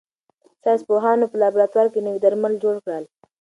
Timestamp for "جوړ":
2.63-2.75